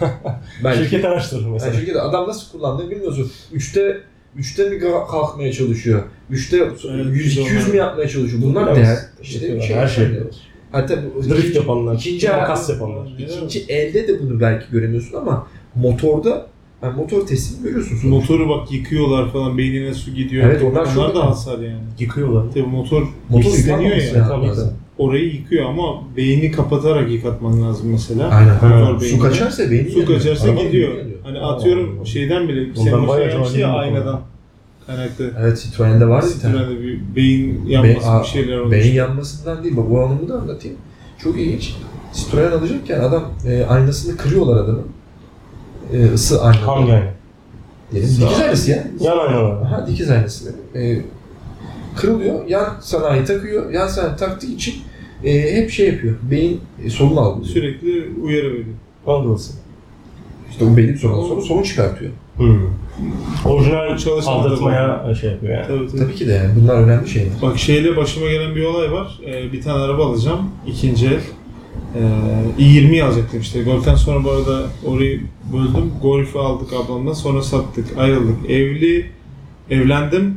[0.64, 0.82] belki.
[0.82, 1.72] Şirket araştırır Yani mesela.
[1.72, 3.32] şirket adam nasıl kullandığını bilmiyorsun.
[3.52, 4.00] Üçte
[4.38, 4.78] üçte mi
[5.10, 6.02] kalkmaya çalışıyor?
[6.30, 8.42] Üçte Evet, 100 200 mi yapmaya çalışıyor?
[8.42, 8.76] Bunlar Evet.
[8.76, 8.98] değer.
[9.22, 10.06] İşte şey her şey.
[10.72, 13.06] Hatta bu Drift ikinci, yapanlar, ikinci makas yapanlar.
[13.18, 16.46] ikinci elde de bunu belki göremiyorsun ama motorda
[16.82, 18.08] yani motor testini görüyorsun sonuçta.
[18.08, 20.44] Motoru bak yıkıyorlar falan beynine su gidiyor.
[20.50, 21.78] Evet, onlar çok da hasar yani.
[21.98, 22.50] Yıkıyorlar.
[22.50, 24.42] Tabii motor Motor isteniyor ya.
[24.42, 24.72] lazım.
[24.98, 28.28] Orayı yıkıyor ama beyni kapatarak yıkatman lazım mesela.
[28.28, 28.54] Aynen.
[28.54, 29.20] Motor Su beynini.
[29.22, 30.88] kaçarsa beyni Su kaçarsa Arabanın gidiyor.
[30.88, 31.18] beyni yanıyor.
[31.24, 32.04] Hani Allah atıyorum Allah.
[32.04, 34.20] şeyden bile Ondan senin bayağı yapmıştı ya bir aynadan
[34.86, 35.30] kaynaklı.
[35.40, 36.54] Evet Citroen'de var bir tane.
[36.54, 38.72] Citroen'de bir beyin Beyin, yanması aa, bir şeyler olmuş.
[38.72, 39.76] beyin yanmasından değil.
[39.76, 40.76] Bak bu anımı da anlatayım.
[41.18, 41.74] Çok ilginç.
[42.14, 44.86] Citroen alacakken adam e, aynasını kırıyorlar adamın.
[45.92, 46.64] E, ısı aynası.
[46.64, 47.04] Hangi ayna?
[47.94, 48.84] Dikiz aynası ya.
[49.00, 49.62] Yan aynalar.
[49.62, 50.54] Aha dikiz aynası.
[50.74, 51.00] E,
[51.96, 52.46] kırılıyor.
[52.46, 53.70] Yan sanayi takıyor.
[53.70, 54.74] Yan sanayi taktığı için
[55.24, 56.16] e, hep şey yapıyor.
[56.30, 57.52] Beyin e, solunu algılıyor.
[57.52, 58.66] Sürekli uyarı veriyor.
[59.06, 59.40] Anladın
[60.50, 62.12] İşte o bir sonra sonra sorun çıkartıyor.
[62.36, 62.60] Hmm.
[63.44, 65.66] Orijinal Çalışan aldatmaya şey yapıyor yani.
[65.66, 66.00] Tabii, tabii.
[66.00, 67.32] Tabii ki de yani bunlar önemli şeyler.
[67.42, 69.20] Bak şeyle başıma gelen bir olay var.
[69.26, 70.50] Ee, bir tane araba alacağım.
[70.66, 71.20] ikinci el.
[71.94, 73.62] Ee, i20'yi alacaktım işte.
[73.62, 75.20] Golf'ten sonra bu arada orayı
[75.52, 75.92] böldüm.
[76.02, 77.14] Golf'ü aldık ablamla.
[77.14, 77.98] Sonra sattık.
[77.98, 78.50] Ayrıldık.
[78.50, 79.06] Evli.
[79.70, 80.34] Evlendim.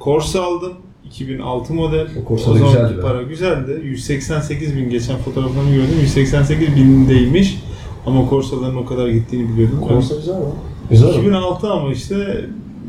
[0.00, 0.72] Corsa aldım.
[1.10, 2.06] 2006 model.
[2.24, 3.00] O Corsa zamanki güzeldi be.
[3.00, 3.80] para güzeldi.
[3.84, 5.94] 188 bin geçen fotoğraflarını gördüm.
[6.00, 7.58] 188 bindeymiş.
[8.06, 9.84] Ama Corsa'ların o kadar gittiğini biliyordum.
[9.88, 10.44] Corsa güzel mi?
[10.90, 11.12] Güzel mi?
[11.14, 12.44] 2006 ama işte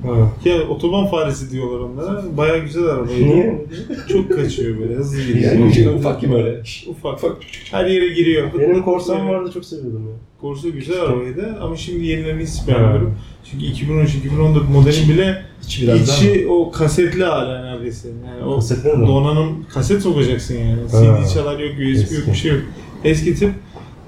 [0.05, 0.49] Ha.
[0.49, 2.37] ya otoban faresi diyorlar onlara.
[2.37, 3.25] Bayağı güzel arabaydı.
[3.25, 3.65] Niye?
[4.09, 5.53] Çok kaçıyor böyle hızlı gidiyor.
[5.53, 6.61] Yani Şey, ufak ufak gibi öyle.
[6.87, 7.37] Ufak ufak.
[7.71, 8.47] Her yere giriyor.
[8.59, 10.13] Benim Corsa'm vardı çok seviyordum ya.
[10.41, 13.15] Corsa güzel arabaydı ama şimdi yenilerini hiç beğenmiyorum.
[13.51, 18.09] Çünkü 2013-2014 modelin bile İçi biraz daha içi o kasetli hala neredeyse.
[18.27, 19.07] Yani o Kasetler mi?
[19.07, 20.81] donanım kaset sokacaksın yani.
[20.91, 21.23] Ha.
[21.23, 22.31] CD çalar yok, USB yok Eski.
[22.31, 22.61] bir şey yok.
[23.03, 23.53] Eski tip.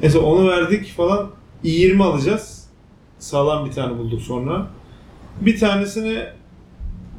[0.01, 1.29] Mesela onu verdik falan.
[1.63, 2.63] i20 alacağız.
[3.19, 4.67] Sağlam bir tane bulduk sonra.
[5.41, 6.17] Bir tanesini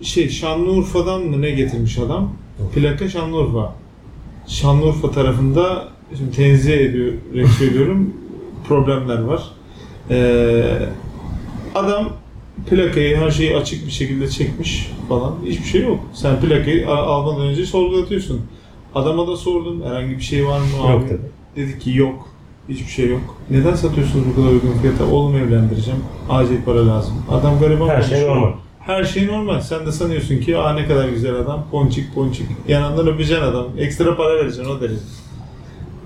[0.02, 2.32] şey Şanlıurfa'dan mı ne getirmiş adam?
[2.74, 3.74] Plaka Şanlıurfa.
[4.46, 5.88] Şanlıurfa tarafında
[6.18, 7.12] şimdi tenzih ediyor,
[7.70, 8.14] ediyorum
[8.68, 9.42] problemler var.
[10.10, 10.78] Ee,
[11.74, 12.12] adam
[12.70, 15.34] plakayı her şeyi açık bir şekilde çekmiş falan.
[15.46, 16.00] Hiçbir şey yok.
[16.12, 18.40] Sen plakayı almadan önce sorgulatıyorsun.
[18.94, 20.92] Adama da sordum herhangi bir şey var mı abi?
[20.92, 21.20] Yok dedi.
[21.56, 22.28] Dedi ki yok.
[22.68, 23.36] Hiçbir şey yok.
[23.50, 25.04] Neden satıyorsunuz bu kadar uygun fiyata?
[25.06, 26.00] Oğlum evlendireceğim.
[26.30, 27.14] Acil para lazım.
[27.30, 28.52] Adam gariban Her şey normal.
[28.80, 29.60] Her şey normal.
[29.60, 31.64] Sen de sanıyorsun ki aa ne kadar güzel adam.
[31.70, 32.46] Ponçik ponçik.
[32.68, 33.66] Yanından öpeceksin adam.
[33.78, 35.00] Ekstra para vereceksin o derece.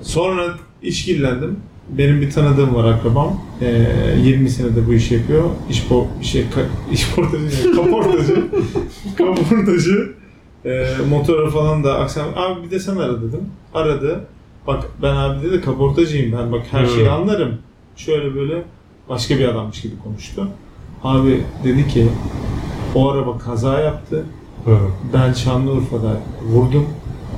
[0.03, 0.43] Sonra
[0.83, 1.61] işkillendim.
[1.89, 3.41] Benim bir tanıdığım var akrabam.
[3.63, 3.87] Ee,
[4.25, 5.45] 20 senedir bu işi yapıyor.
[5.71, 8.45] İş po şey ka- iş portacı değil, kaportacı.
[9.19, 10.13] kaportacı.
[10.65, 13.41] Ee, motora falan da aksam abi bir de sen ara dedim.
[13.75, 14.25] Aradı.
[14.67, 17.55] Bak ben abi dedi kaportacıyım ben bak her şeyi anlarım.
[17.97, 18.63] Şöyle böyle
[19.09, 20.49] başka bir adammış gibi konuştu.
[21.05, 22.09] Abi dedi ki
[22.95, 24.25] o araba kaza yaptı.
[25.15, 26.21] Ben Şanlıurfa'da
[26.53, 26.87] vurdum.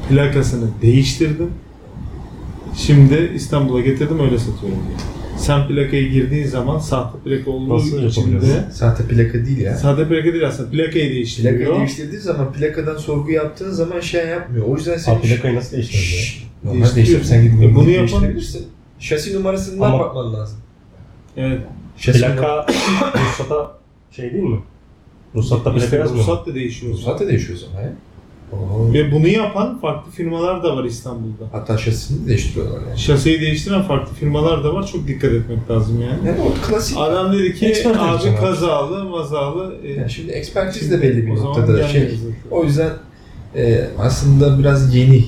[0.09, 1.51] Plakasını değiştirdim.
[2.77, 4.97] Şimdi İstanbul'a getirdim öyle satıyorum diye.
[5.39, 8.71] Sen plakayı girdiğin zaman sahte plaka olduğu Nasıl için de?
[8.73, 9.77] Sahte plaka değil ya.
[9.77, 11.55] sahte plaka değil aslında plakayı değiştiriyor.
[11.59, 14.67] Plakayı değiştirdiğin zaman plakadan sorgu yaptığın zaman şey yapmıyor.
[14.67, 16.01] O yüzden senin Abi plakayı nasıl değiştirdin?
[16.01, 18.67] Şşş, Normal değiştirip sen gidip E, bunu yapan- değiştirebilirsin.
[18.99, 20.59] Şasi numarasından Ama- bakman lazım.
[21.37, 21.61] Evet.
[21.97, 22.37] Şasi numara-
[22.67, 22.67] Plaka
[23.21, 23.73] ruhsata
[24.17, 24.59] şey değil mi?
[25.35, 26.27] Ruhsatta plaka İşte yazmıyor.
[26.27, 26.93] ruhsat da değişiyor.
[26.93, 27.93] Ruhsat da değişiyor o zaman ya.
[28.53, 28.93] Oo.
[28.93, 31.45] Ve bunu yapan farklı firmalar da var İstanbul'da.
[31.53, 32.99] Hatta şasisini de değiştiriyorlar yani.
[32.99, 34.87] Şaseyi değiştiren farklı firmalar da var.
[34.87, 36.29] Çok dikkat etmek lazım yani.
[36.29, 36.97] Yani o klasik.
[36.99, 39.75] Adam dedi ki Expert abi edeceğim abi." kazalı mazalı.
[39.85, 42.11] e, Yani şimdi ekspertiz de belli bir noktada şey.
[42.51, 42.91] O yüzden
[43.57, 45.25] e, aslında biraz yeni.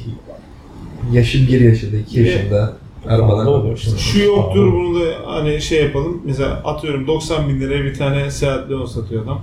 [1.13, 2.73] Yaşım bir yaşında, iki yaşında
[3.07, 3.91] arabalar işte.
[3.99, 6.23] Şu yoktur bunu da hani şey yapalım.
[6.25, 9.41] Mesela atıyorum 90 bin liraya bir tane Seat Leon satıyor adam.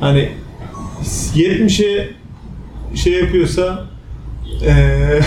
[0.00, 0.28] Hani
[1.34, 2.08] 70'e
[2.96, 3.84] şey yapıyorsa
[4.62, 5.20] eee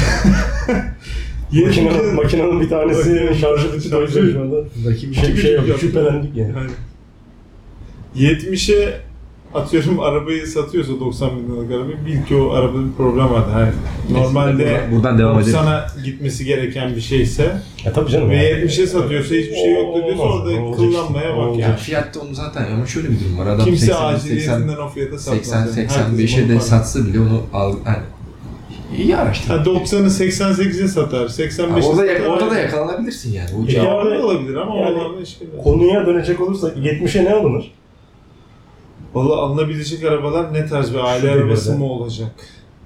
[1.51, 3.89] Makinenin, makinenin bir tanesi şarjı bitti.
[3.89, 5.65] tanesi- O yüzden şu anda bir şey, bir şey yok.
[5.80, 6.53] Şüphelendik yani.
[6.56, 6.71] Yani
[8.34, 9.01] 70'e
[9.53, 13.43] atıyorum arabayı satıyorsa 90 bin liralık arabayı bil ki o arabada bir problem var.
[13.60, 13.71] Yani
[14.10, 15.53] normalde Buradan- devam edelim.
[15.55, 18.29] 90'a gitmesi gereken bir şeyse Ya tabii canım.
[18.29, 18.47] ve yani.
[18.65, 21.75] 70'e satıyorsa hiçbir şey yok diyorsa orada kullanmaya bak yani.
[21.77, 23.47] fiyatta onu zaten ama şöyle bir durum var.
[23.47, 25.45] Adam Kimse 80, 80, aciliyetinden o fiyata satmaz.
[25.45, 25.69] 80 yani.
[25.71, 27.97] 85'e Herkes de bunu satsa bile onu al hani
[28.97, 29.49] iyi araştır.
[29.49, 32.25] Ha, 90'ı 88'e satar, Ha, 85'e orada, satar.
[32.25, 33.49] orada da yakalanabilirsin yani.
[33.63, 33.67] O.
[33.67, 35.07] Cevabı Yani- olabilir ama yani-.
[35.63, 37.71] Konuya dönecek olursak 70'e ne alınır?
[39.17, 42.32] Valla alınabilecek arabalar ne tarz bir aile Şu arabası mı olacak?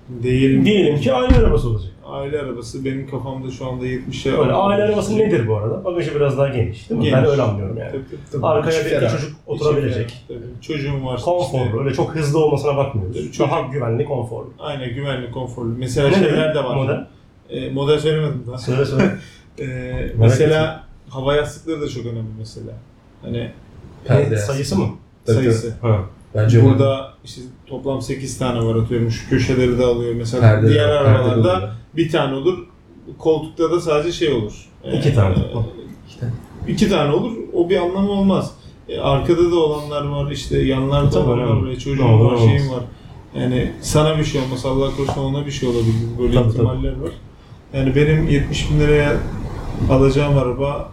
[0.09, 0.65] Değil mi?
[0.65, 1.91] Diyelim ki aile arabası olacak.
[2.05, 5.85] Aile arabası benim kafamda şu anda 70'e Böyle aile arabası nedir bu arada?
[5.85, 7.07] Bagajı biraz daha geniş değil mi?
[7.07, 7.29] Ben Geniş.
[7.29, 7.91] öyle anlıyorum yani.
[7.91, 8.45] Tabii, tabii.
[8.45, 9.11] Arkaya bir ferah.
[9.11, 10.23] çocuk oturabilecek.
[10.27, 10.39] Tabii.
[10.61, 11.21] Çocuğum var.
[11.21, 11.79] Konforlu, işte.
[11.79, 13.15] öyle çok hızlı olmasına bakmıyoruz.
[13.17, 14.49] Tabii, çocuk- Daha güvenli, konforlu.
[14.59, 15.75] Aynen güvenli, konforlu.
[15.77, 16.55] Mesela Ne şeyler dedi?
[16.59, 16.75] de var.
[16.75, 17.07] Model.
[17.49, 18.57] E, model söylemedim daha.
[18.57, 19.15] Söyle söyle.
[19.59, 19.65] E,
[20.17, 22.71] mesela hava yastıkları da çok önemli mesela.
[23.21, 23.51] Hani
[24.05, 24.87] Perde Ne, sayısı mı?
[25.25, 25.73] Tabii, sayısı.
[25.81, 25.99] Ha.
[26.35, 29.11] Bence Burada işte toplam 8 tane var atıyorum.
[29.11, 30.13] Şu köşeleri de alıyor.
[30.15, 32.57] Mesela Perde- diğer arabalarda bir tane olur.
[33.17, 34.53] Koltukta da sadece şey olur.
[34.93, 35.35] İki tane.
[36.09, 36.25] İşte.
[36.67, 37.31] İki tane olur.
[37.53, 38.51] O bir anlamı olmaz.
[38.89, 40.31] E, arkada da olanlar var.
[40.31, 41.69] işte yanlarda Tabii, olanlar önemli.
[41.69, 41.75] var.
[41.79, 42.71] Çocuğun var, ne şeyin olmaz.
[42.77, 42.83] var.
[43.41, 45.93] Yani sana bir şey olmasa Allah korusun ona bir şey olabilir.
[46.19, 47.11] Böyle Tabii, ihtimaller var.
[47.73, 49.17] Yani benim 70 bin liraya
[49.89, 50.89] alacağım araba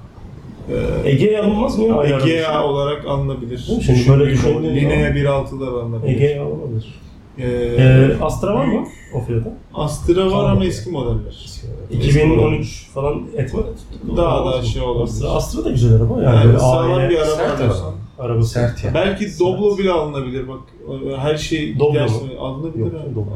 [1.04, 2.02] e, Ege'ye alınmaz mı ya?
[2.04, 2.68] Egea arabası?
[2.68, 3.64] olarak alınabilir.
[3.68, 3.84] Değil mi?
[3.84, 6.14] Şimdi böyle Düşündüğüm düşündüğün Linea zaman- 1.6'lar alınabilir.
[6.14, 6.94] Ege'ye alınabilir.
[7.38, 7.44] Ee,
[7.78, 9.50] Ee, Astra var mı o fiyata?
[9.74, 11.46] Astra var ama eski modeller.
[11.90, 13.60] 2013 falan etme.
[14.16, 15.04] Daha da aşağı olabilir.
[15.04, 16.36] Astra, Astra da güzel araba yani.
[16.46, 17.94] Yani sağlam aile bir araba Sert araba.
[18.18, 18.48] arabası.
[18.50, 18.94] Sert ya.
[18.94, 20.60] Belki Doblo bile alınabilir bak.
[21.18, 22.08] Her şey Doblo mu?
[22.40, 22.84] alınabilir.
[22.84, 23.14] Yok, abi.
[23.14, 23.30] Doblo.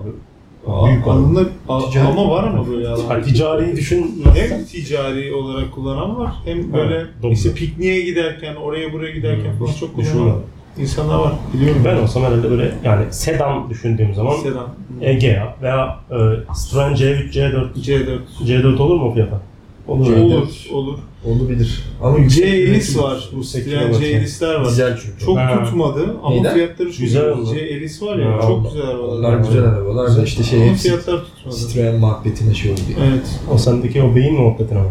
[0.67, 1.13] Aa, Büyük araba.
[1.19, 1.47] alınır.
[1.69, 4.25] A- Ticari- ama var ama böyle Yani ticari düşün.
[4.35, 7.33] Hem ticari olarak kullanan var hem böyle Doblo.
[7.33, 10.37] işte pikniğe giderken, oraya buraya giderken falan çok kullanan
[10.79, 11.33] insanlar var.
[11.55, 11.83] Biliyorum.
[11.85, 14.67] Ben olsam herhalde böyle yani sedan düşündüğüm zaman Sedan.
[15.01, 16.17] Egea veya e,
[16.65, 18.19] Citroen C3, C4, C4.
[18.45, 19.41] C4 olur mu o fiyata?
[19.89, 20.07] Olur.
[20.07, 20.11] C4.
[20.17, 20.35] herhalde.
[20.35, 20.99] Olur, olur.
[21.25, 21.83] Olabilir.
[22.03, 23.29] Ama C-Elis var.
[23.37, 23.99] Bu kilometre.
[24.01, 24.69] C-Elis'ler var.
[24.69, 25.25] Dizel çünkü.
[25.25, 25.65] Çok Ha.
[25.65, 26.55] tutmadı ama Neyden?
[26.55, 27.39] fiyatları çok Güzel güzel.
[27.39, 27.55] oldu.
[27.55, 29.19] C-Elis var ya Ha, çok güzel arabalar.
[29.19, 31.57] Onlar güzel arabalar da işte şey Ama fiyatlar tutmadı.
[31.57, 33.11] Citroen muhabbetine şey oldu yani.
[33.13, 33.27] Evet.
[33.55, 34.89] O sendeki o beyin muhabbetin ama.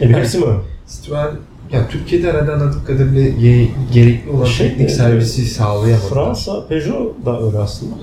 [0.00, 0.44] E bir hepsi mi?
[0.88, 1.30] Citroen
[1.72, 6.08] ya Türkiye'de herhalde anladığım kadarıyla ye- gerekli olan Şey, teknik e, servisi sağlayamadılar.
[6.10, 7.94] Fransa, Peugeot da öyle aslında.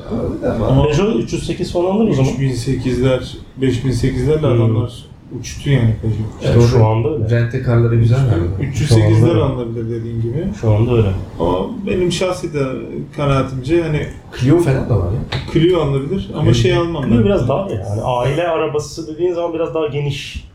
[0.43, 2.31] Öyle Ama Peugeot 308 falan alır o zaman.
[2.31, 3.19] 3008'ler,
[3.61, 4.45] 5008'lerle Hmm.
[4.61, 4.93] adamlar
[5.39, 6.19] uçtu yani Peugeot.
[6.43, 6.67] Evet, Doğru.
[6.67, 7.29] şu anda öyle.
[7.29, 8.73] Rente karları güzel galiba.
[8.73, 10.47] 308'ler alınabilir dediğin gibi.
[10.61, 11.07] Şu anda öyle.
[11.39, 12.63] Ama benim şahsi de
[13.15, 14.07] kanaatimce hani
[14.39, 15.19] Clio falan da var ya.
[15.53, 17.25] Clio alınabilir ama şey almam Clio ben.
[17.25, 20.51] biraz daha yani aile arabası dediğin zaman biraz daha geniş.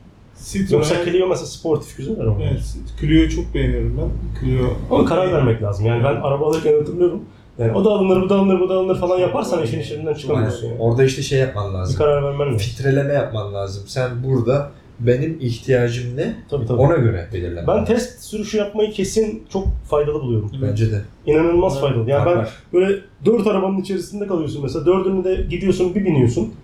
[0.70, 2.38] Yoksa Citroen, Clio mesela sportif güzel araba.
[2.42, 4.40] evet, Clio'yu çok beğeniyorum ben.
[4.40, 5.86] Clio Ama karar vermek lazım.
[5.86, 7.20] Yani ben araba alırken hatırlıyorum.
[7.58, 10.66] Yani o da alınır, bu da alınır, bu da alınır falan yaparsan işin içinden çıkamıyorsun.
[10.68, 10.78] Yani.
[10.80, 11.98] Orada işte şey yapman Bir lazım.
[11.98, 12.58] karar vermen lazım.
[12.58, 13.82] Filtreleme yapman lazım.
[13.86, 16.36] Sen burada benim ihtiyacım ne?
[16.50, 16.80] Tabii tabii.
[16.80, 17.84] Ona göre belirlemen Ben lazım.
[17.94, 20.50] test sürüşü yapmayı kesin çok faydalı buluyorum.
[20.62, 21.00] Bence de.
[21.26, 22.10] İnanılmaz Evet, faydalı.
[22.10, 22.48] Yani ben Var.
[22.72, 24.86] böyle dört arabanın içerisinde kalıyorsun mesela.
[24.86, 26.54] Dördünü de gidiyorsun bir biniyorsun.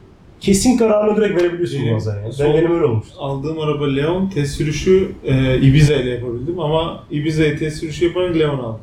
[0.40, 2.32] Kesin kararını direkt verebiliyorsun bazen yani.
[2.32, 3.14] son- Ben, benim öyle olmuştu.
[3.18, 4.28] aldığım araba Leon.
[4.28, 8.80] Test sürüşü e, Ibiza ile yapabildim ama Ibiza'yı test sürüşü yaparak Leon aldım.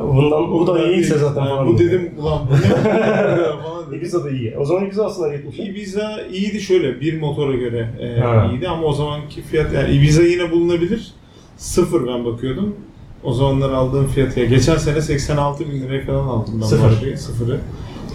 [0.00, 1.66] Bundan bu da iyiyse zaten falan.
[1.66, 3.96] Bu dedim ulan bu ne.
[3.96, 4.56] Ibiza da iyi.
[4.58, 5.58] O zaman Ibiza aslında 70.
[5.58, 8.48] Ibiza iyiydi şöyle bir motora göre e, Ha.
[8.52, 11.12] iyiydi ama o zamanki fiyat yani Ibiza yine bulunabilir.
[11.56, 12.74] Sıfır ben bakıyordum.
[13.24, 16.90] O zamanlar aldığım fiyat ya geçen sene 86 bin liraya falan aldım ben Sıfır.
[16.90, 17.60] bu arabayı sıfırı.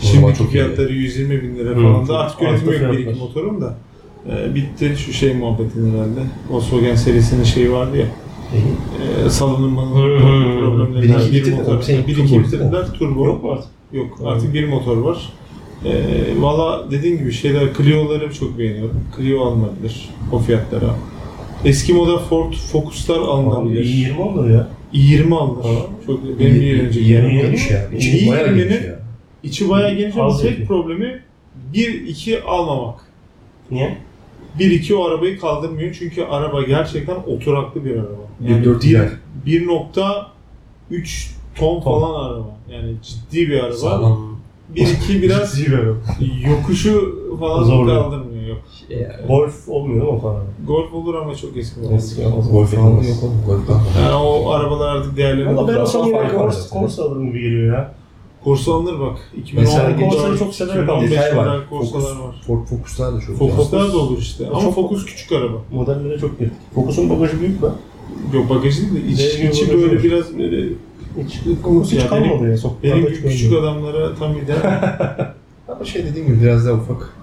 [0.01, 0.51] Şimdiki çok iyi.
[0.51, 2.51] fiyatları 120 bin lira falan da artık yok
[2.91, 3.77] bir iki motorum da.
[4.29, 6.19] E, bitti şu şey muhabbetin herhalde.
[6.49, 8.05] Volkswagen serisinin şeyi vardı ya.
[8.53, 10.59] E, salınım Hı, hı, hı.
[10.59, 11.03] problemleri.
[11.03, 11.81] Bir iki bir bitirdi, motor.
[11.81, 13.25] şey Bir turbo iki bitirdiler turbo.
[13.25, 13.69] Yok mu artık?
[13.93, 15.29] Yok artık bir motor var.
[15.85, 15.91] Ee,
[16.39, 18.99] Valla dediğin gibi şeyler Clio'ları çok beğeniyorum.
[19.17, 20.95] Clio alınabilir o fiyatlara.
[21.65, 23.83] Eski moda Ford Focus'lar Abi, alınabilir.
[23.85, 24.67] iyi 20 olur ya.
[24.93, 25.63] i20 alınır.
[25.63, 25.69] Ha.
[26.05, 27.89] Çok benim bir önce Yarı Yarı geniş ya.
[27.97, 28.99] İçi bayağı geniş ya.
[29.43, 31.21] İçi bayağı geniş ama tek problemi
[31.73, 32.99] 1-2 almamak.
[33.71, 33.97] Niye?
[34.59, 38.07] 1-2 o arabayı kaldırmıyor çünkü araba gerçekten oturaklı bir araba.
[38.47, 39.09] Yani 1.4 bir- ideal.
[39.45, 42.57] 1.3 ton falan araba.
[42.71, 43.73] Yani ciddi bir araba.
[43.75, 44.37] Sağlam.
[44.75, 45.97] 1-2 biraz Ciddi bir araba.
[46.49, 48.03] yokuşu falan Zorluyor.
[48.03, 48.47] kaldırmıyor.
[48.47, 48.57] Yok.
[48.89, 50.41] Ya, Golf olmuyor değil mi o kadar?
[50.67, 51.79] Golf olur ama çok eski.
[51.93, 52.47] Eski o zaman.
[52.51, 53.41] Golf falan yok oğlum.
[53.47, 53.61] Golf.
[54.01, 56.69] Yani o arabalar artık değerleri Valla ben Corsa, zaten.
[56.73, 57.93] Corsa alırım gibi geliyor ya.
[58.47, 59.17] Corsa alınır bak.
[59.53, 61.05] Mesela 2010 Corsa'yı çok severek aldım.
[61.05, 61.59] 2015 Detay var.
[61.69, 62.35] Corsa'lar Focus, var.
[62.47, 63.93] Ford Focus'lar da çok Focus'lar güzel.
[63.93, 64.47] da olur işte.
[64.47, 65.57] Ama Çok- Focus küçük araba.
[65.71, 66.53] Modellere çok girdik.
[66.75, 67.65] Focus'un bagajı büyük be.
[68.33, 70.03] Yok bagajı değil de iç, gibi içi bagajı böyle var.
[70.03, 70.65] biraz böyle
[71.25, 72.57] Hiç, Focus hiç Ya kalmadı ya.
[72.57, 74.57] Sokaklarda benim küçük adamlara tam ideal.
[75.67, 77.16] Ama şey dediğim gibi biraz daha ufak.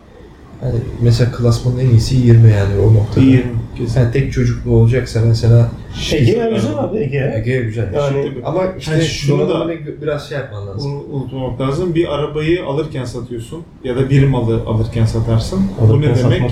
[0.65, 3.25] Hani mesela klasmanın en iyisi 20 yani o noktada.
[3.25, 3.45] İyi.
[3.79, 3.95] Kesin.
[3.95, 5.69] Sen tek çocuklu olacaksa mesela
[6.13, 7.33] Ege ya güzel abi Ege.
[7.37, 7.95] Ege güzel.
[7.95, 10.93] Yani Ama işte Yani şunu da- gö- biraz şey yapman lazım.
[10.93, 11.95] Bunu unutmamak lazım.
[11.95, 15.61] Bir arabayı alırken satıyorsun ya da bir malı alırken satarsın.
[15.81, 16.51] Bu alırken ne demek?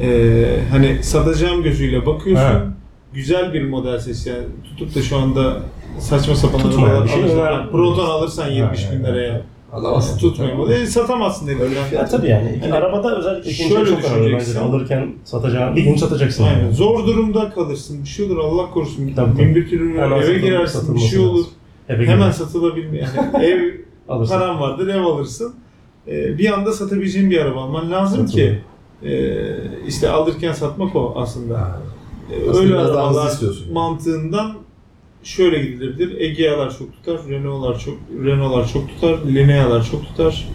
[0.00, 2.44] Ee, hani satacağım gözüyle bakıyorsun.
[2.44, 2.66] Ha.
[3.14, 5.56] Güzel bir model seç yani tutup da şu anda
[5.98, 9.40] saçma sapan arabalar bir şey alırsan, Proton alırsan 70 bin liraya.
[9.74, 10.18] Alamazsın.
[10.18, 10.70] Tutmuyor.
[10.70, 11.60] E, satamazsın dedim.
[11.60, 11.74] Öyle.
[11.96, 12.58] Ya tabii yani.
[12.62, 14.58] Hani arabada özellikle ikinci şöyle çok önemli bence.
[14.60, 16.44] Alırken satacağın bir gün satacaksın.
[16.44, 16.60] Aynen.
[16.60, 16.74] yani.
[16.74, 18.02] Zor durumda kalırsın.
[18.04, 19.12] Bir şey olur Allah korusun.
[19.16, 21.38] Tabii, Bin bir türlü eve satıl- girersin bir şey olur.
[21.38, 21.50] lazım.
[21.88, 22.98] Eve Hemen satılabilme.
[23.16, 23.60] Yani ev
[24.08, 24.34] alırsın.
[24.38, 25.54] paran vardır ev alırsın.
[26.08, 28.58] Ee, bir anda satabileceğin bir araba alman lazım ki
[29.04, 29.34] e,
[29.88, 31.58] işte alırken satmak o aslında.
[31.58, 31.80] Ha.
[32.32, 33.72] Ee, Aslında Öyle arabalar istiyorsun.
[33.72, 34.52] mantığından
[35.24, 36.20] şöyle gidilebilir.
[36.20, 40.48] Egea'lar çok tutar, Renault'lar çok Renault'lar çok tutar, Linea'lar çok tutar.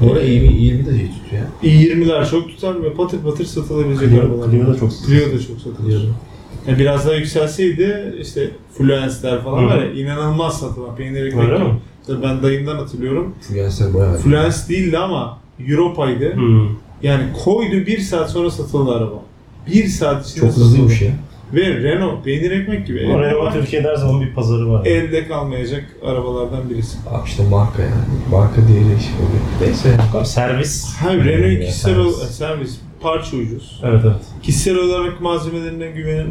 [0.00, 1.70] Bu arada 20, 20 de şey tutuyor ya.
[1.70, 4.50] i20'ler çok tutar ve patır patır satılabilecek Clio, arabalar.
[4.50, 6.08] Clio da çok Clio da çok satılır.
[6.66, 9.66] Yani biraz daha yükselseydi işte Fluence'ler falan Hı.
[9.66, 11.48] var ya inanılmaz satılan peynir ekmek.
[11.48, 11.78] Öyle mi?
[12.06, 13.34] Tabii ben dayımdan hatırlıyorum.
[13.40, 14.18] Fluence'ler bayağı.
[14.18, 16.34] Fluence değildi ama Europa'ydı.
[16.34, 16.68] Hmm.
[17.02, 19.22] Yani koydu bir saat sonra satıldı araba.
[19.66, 21.12] Bir saat içinde Çok hızlıymış ya.
[21.54, 23.06] Ve Renault peynir ekmek gibi.
[23.06, 24.86] Ama Renault var, Türkiye'de her zaman bir pazarı var.
[24.86, 26.98] elde kalmayacak arabalardan birisi.
[27.10, 27.94] Abi işte marka yani.
[28.30, 29.42] Marka değeri şey oluyor.
[29.60, 29.96] Neyse.
[30.18, 30.96] Abi servis.
[31.02, 32.06] Hayır Renault kişisel servis.
[32.22, 33.80] ol- servis parça ucuz.
[33.84, 34.16] Evet evet.
[34.42, 36.26] Kişisel olarak malzemelerinden güven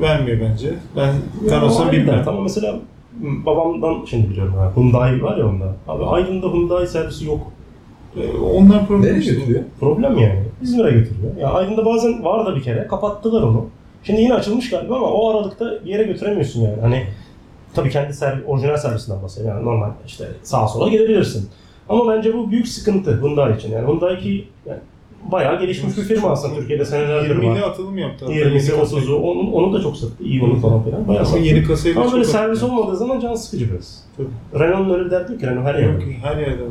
[0.00, 0.70] vermiyor bence.
[0.96, 1.14] Ben
[1.50, 2.24] ben olsam bilmem.
[2.26, 2.78] Ama mesela
[3.46, 4.72] babamdan şimdi biliyorum ha.
[4.76, 5.76] Hyundai var ya onda.
[5.88, 7.52] Abi Aydın'da Hyundai servisi yok.
[8.16, 9.62] Ee, Onlar problem Nereye götürüyor?
[9.80, 10.42] Problem yani.
[10.62, 11.36] İzmir'e götürüyor.
[11.40, 13.66] Ya Aydın'da bazen var da bir kere kapattılar onu.
[14.04, 16.80] Şimdi yine açılmış galiba ama o aralıkta bir yere götüremiyorsun yani.
[16.80, 17.06] Hani
[17.74, 19.56] tabii kendi servis, orijinal servisinden bahsediyorum.
[19.58, 21.48] Yani normal işte sağa sola gidebilirsin.
[21.88, 23.72] Ama bence bu büyük sıkıntı Hyundai için.
[23.72, 24.78] Yani Hyundai ki yani
[25.32, 27.68] bayağı gelişmiş bir firma aslında Türkiye'de senelerdir 20 ile var.
[27.68, 28.24] atılım yaptı.
[28.24, 28.34] hatta.
[28.34, 29.02] 20'si, Yeni kasayı.
[29.02, 30.24] 30'u, onun, onu da çok sattı.
[30.24, 31.08] İyi onu falan filan.
[31.08, 31.38] Bayağı sattı.
[31.38, 34.04] yeni kasayı Ama böyle servis olmadığı zaman can sıkıcı biraz.
[34.16, 34.64] Tabii.
[34.64, 35.46] Renault'un öyle bir derdi yok ki.
[35.46, 36.04] Renault her yerde.
[36.04, 36.70] Yok, her yerde var.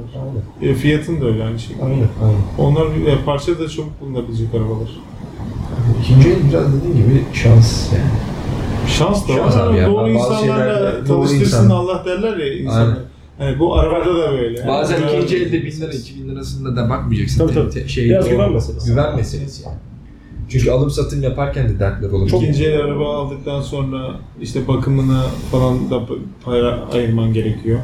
[0.62, 0.72] Aynen.
[0.72, 1.76] E, fiyatın da öyle aynı şey.
[1.84, 2.08] Aynen.
[2.24, 2.42] Aynen.
[2.58, 4.90] Onlar e, parça da çok bulunabilecek arabalar.
[6.04, 8.04] İkinci el biraz dediğin gibi şans yani.
[8.88, 9.68] Şans da Şans var.
[9.68, 9.88] abi ya.
[9.88, 10.42] Doğru Bazı insanlarla
[10.76, 11.70] şeylerde doğru tanıştırsın insan.
[11.70, 12.82] Allah derler ya insanlar.
[12.86, 12.98] Aynen.
[13.38, 14.68] Hani bu arabada da böyle.
[14.68, 17.40] Bazen Yani- ikinci elde 1000 lira 2000 lirasında da bakmayacaksın.
[17.40, 17.70] Tabii, tabii.
[17.70, 18.88] te- şey, Biraz o- güven meselesi.
[18.92, 19.76] Güven meselesi yani.
[20.50, 22.42] Çünkü alım satım yaparken de dertler olabiliyor.
[22.42, 24.12] İkinci el araba aldıktan sonra
[24.42, 26.00] işte bakımına falan da
[26.46, 27.80] para ayırman gerekiyor.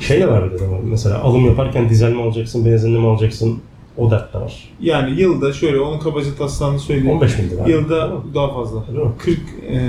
[0.00, 3.58] Şey de var bir de mesela alım yaparken dizel mi alacaksın, benzinli mi alacaksın?
[3.96, 4.68] O dert de var.
[4.80, 7.10] Yani yılda şöyle onun kabaca taslağını söyleyeyim.
[7.10, 7.68] 15 bin lira.
[7.68, 8.86] Yılda daha fazla.
[8.86, 9.12] Değil mi?
[9.18, 9.38] 40
[9.70, 9.80] e,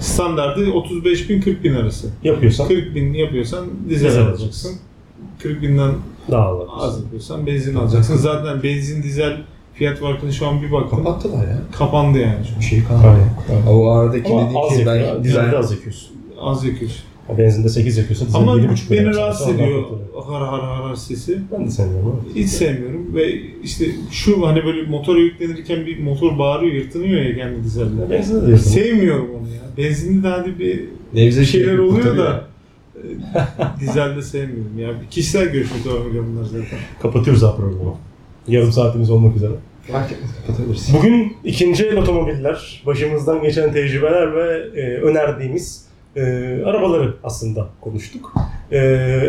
[0.00, 2.10] standartı 35 bin 40 bin arası.
[2.24, 4.76] Yapıyorsan 40 bin yapıyorsan dizel Dizel alacaksın.
[5.42, 5.90] 40 binden
[6.30, 6.66] daha alır.
[6.78, 8.16] az yapıyorsan benzin alacaksın.
[8.16, 9.36] Zaten benzin dizel
[9.74, 10.98] fiyat farkını şu an bir baktım.
[11.04, 11.58] Kapattılar ya.
[11.78, 12.38] Kapandı yani.
[12.60, 13.06] Bir şey kalmadı.
[13.50, 13.66] Aynen.
[13.66, 15.14] O aradaki Ama dediğim az şey yakıyor.
[15.16, 16.08] ben, Dizelde ben az yakıyorsun.
[16.40, 16.90] Az yakıyor.
[17.28, 19.84] Ya Benzinde 8 yakıyorsa dizel Ama 7,5 beni rahatsız ediyor
[20.26, 21.38] har har har har sesi.
[21.52, 22.24] Ben de sevmiyorum.
[22.34, 27.64] Hiç sevmiyorum ve işte şu hani böyle motora yüklenirken bir motor bağırıyor, yırtınıyor ya kendi
[27.64, 28.10] dizelde.
[28.10, 28.58] Benzinde de.
[28.58, 29.60] Sevmiyorum onu ya.
[29.76, 32.44] Benzinli de hadi bir Nevze bir şeyler şey oluyor da
[32.96, 33.00] e,
[33.80, 34.90] dizelde sevmiyorum ya.
[35.10, 36.78] Kişisel görüşüm tabii bunlar zaten.
[37.02, 37.94] Kapatıyoruz abi programı.
[38.48, 39.52] Yarım saatimiz olmak üzere.
[40.92, 46.22] Bugün ikinci el otomobiller, başımızdan geçen tecrübeler ve e, önerdiğimiz e,
[46.64, 48.32] arabaları aslında konuştuk.
[48.70, 48.78] E,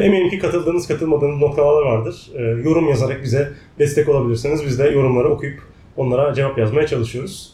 [0.03, 2.29] eminim ki katıldığınız, katılmadığınız noktalar vardır.
[2.35, 4.65] E, yorum yazarak bize destek olabilirsiniz.
[4.65, 5.61] Biz de yorumları okuyup
[5.97, 7.53] onlara cevap yazmaya çalışıyoruz.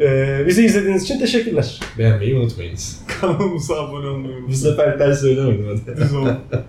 [0.00, 1.80] E, bizi izlediğiniz için teşekkürler.
[1.98, 3.00] Beğenmeyi unutmayınız.
[3.20, 6.00] Kanalımıza abone olmayı Bu sefer ters söylemedim hadi.
[6.00, 6.38] unutmayın.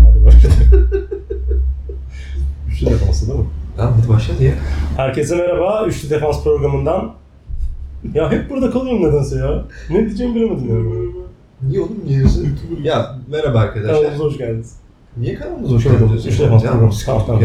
[0.00, 0.88] Hadi başlayalım.
[2.70, 3.46] Üçlü defansı değil mi?
[3.78, 4.52] Tamam hadi başladı ya.
[4.96, 5.84] Herkese merhaba.
[5.86, 7.12] Üçlü Defans programından.
[8.14, 9.64] Ya hep burada kalıyorum nedense ya.
[9.90, 10.84] Ne diyeceğimi bilemedim ya.
[11.68, 12.44] Niye oğlum yarısı?
[12.82, 13.94] ya merhaba arkadaşlar.
[13.96, 14.76] Kanalımıza hoş geldiniz.
[15.16, 16.18] Niye kanalımıza hoş Şöyle geldiniz?
[16.18, 16.90] olsun, işte, Canım,
[17.26, 17.42] tamam.